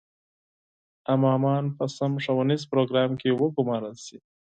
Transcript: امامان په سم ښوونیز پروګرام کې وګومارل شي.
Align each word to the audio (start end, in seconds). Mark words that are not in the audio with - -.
امامان 1.15 1.63
په 1.77 1.85
سم 1.97 2.11
ښوونیز 2.23 2.61
پروګرام 2.71 3.11
کې 3.21 3.37
وګومارل 3.39 3.95
شي. 4.05 4.17